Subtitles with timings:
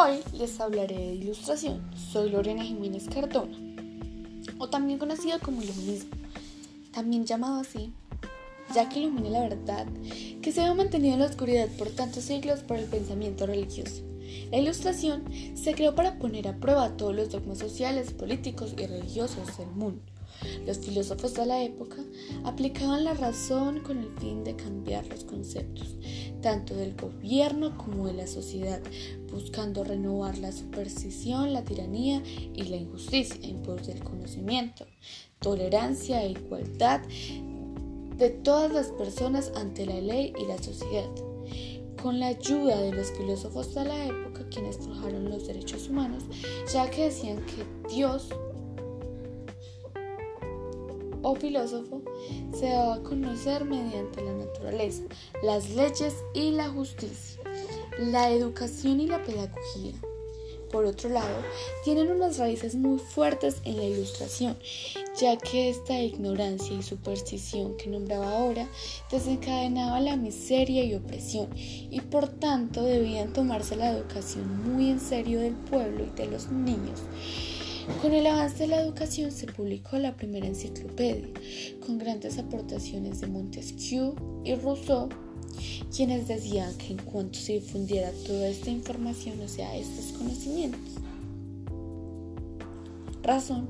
[0.00, 1.90] Hoy les hablaré de ilustración.
[1.96, 3.58] Soy Lorena Jiménez Cardona,
[4.58, 6.10] o también conocida como iluminismo,
[6.92, 7.92] también llamado así,
[8.72, 9.88] ya que ilumina la verdad
[10.40, 14.04] que se ha mantenido en la oscuridad por tantos siglos por el pensamiento religioso.
[14.52, 15.24] La ilustración
[15.56, 20.00] se creó para poner a prueba todos los dogmas sociales, políticos y religiosos del mundo
[20.66, 21.96] los filósofos de la época
[22.44, 25.96] aplicaban la razón con el fin de cambiar los conceptos,
[26.40, 28.80] tanto del gobierno como de la sociedad,
[29.30, 32.22] buscando renovar la superstición, la tiranía
[32.54, 34.86] y la injusticia en pos del conocimiento,
[35.40, 37.00] tolerancia e igualdad
[38.16, 41.08] de todas las personas ante la ley y la sociedad.
[42.02, 46.24] Con la ayuda de los filósofos de la época, quienes forjaron los derechos humanos,
[46.72, 48.28] ya que decían que Dios
[51.28, 52.00] o filósofo
[52.58, 55.02] se daba a conocer mediante la naturaleza,
[55.42, 57.42] las leyes y la justicia,
[57.98, 59.92] la educación y la pedagogía.
[60.70, 61.42] Por otro lado,
[61.82, 64.56] tienen unas raíces muy fuertes en la ilustración,
[65.18, 68.68] ya que esta ignorancia y superstición que nombraba ahora
[69.10, 75.40] desencadenaba la miseria y opresión, y por tanto debían tomarse la educación muy en serio
[75.40, 77.00] del pueblo y de los niños.
[78.02, 81.28] Con el avance de la educación se publicó la primera enciclopedia,
[81.84, 84.14] con grandes aportaciones de Montesquieu
[84.44, 85.08] y Rousseau,
[85.94, 91.02] quienes decían que en cuanto se difundiera toda esta información, o sea, estos conocimientos,
[93.22, 93.68] razón,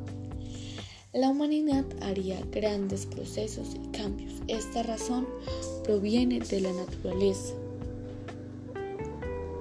[1.14, 4.34] la humanidad haría grandes procesos y cambios.
[4.46, 5.26] Esta razón
[5.82, 7.54] proviene de la naturaleza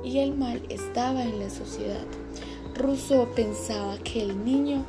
[0.03, 2.05] y el mal estaba en la sociedad.
[2.78, 4.86] Rousseau pensaba que el niño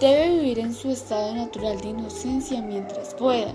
[0.00, 3.54] debe vivir en su estado natural de inocencia mientras pueda,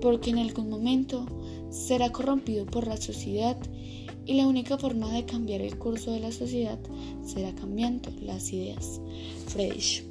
[0.00, 1.26] porque en algún momento
[1.70, 3.56] será corrompido por la sociedad
[4.24, 6.78] y la única forma de cambiar el curso de la sociedad
[7.24, 9.00] será cambiando las ideas.
[9.46, 10.04] Friedrich